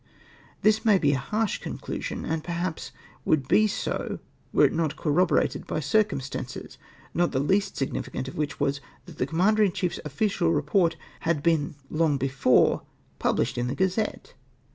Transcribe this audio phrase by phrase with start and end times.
[0.63, 2.91] This may be a harsh conclusion, and perhaps
[3.23, 4.17] would be so
[4.51, 6.79] were it not cor roborated by circumstances,
[7.13, 11.43] not the least significant of which was, that the Commander in chief's official report had
[11.43, 12.81] been long before
[13.19, 14.33] published in the Gazette!